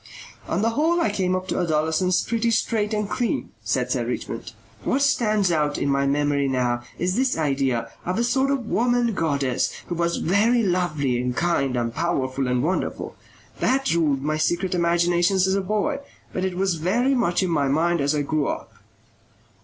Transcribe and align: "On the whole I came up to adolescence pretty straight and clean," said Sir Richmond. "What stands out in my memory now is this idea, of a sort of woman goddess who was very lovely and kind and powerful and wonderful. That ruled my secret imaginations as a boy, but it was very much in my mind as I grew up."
"On 0.47 0.63
the 0.63 0.71
whole 0.71 0.99
I 0.99 1.11
came 1.11 1.35
up 1.35 1.47
to 1.49 1.59
adolescence 1.59 2.23
pretty 2.23 2.49
straight 2.49 2.91
and 2.91 3.07
clean," 3.07 3.51
said 3.63 3.91
Sir 3.91 4.03
Richmond. 4.03 4.51
"What 4.83 5.03
stands 5.03 5.51
out 5.51 5.77
in 5.77 5.89
my 5.89 6.07
memory 6.07 6.47
now 6.47 6.81
is 6.97 7.15
this 7.15 7.37
idea, 7.37 7.87
of 8.03 8.17
a 8.17 8.23
sort 8.23 8.49
of 8.49 8.65
woman 8.65 9.13
goddess 9.13 9.71
who 9.89 9.93
was 9.93 10.17
very 10.17 10.63
lovely 10.63 11.21
and 11.21 11.37
kind 11.37 11.77
and 11.77 11.93
powerful 11.93 12.47
and 12.47 12.63
wonderful. 12.63 13.15
That 13.59 13.93
ruled 13.93 14.23
my 14.23 14.37
secret 14.37 14.73
imaginations 14.73 15.45
as 15.47 15.53
a 15.53 15.61
boy, 15.61 15.99
but 16.33 16.43
it 16.43 16.57
was 16.57 16.77
very 16.77 17.13
much 17.13 17.43
in 17.43 17.51
my 17.51 17.67
mind 17.67 18.01
as 18.01 18.15
I 18.15 18.23
grew 18.23 18.47
up." 18.47 18.73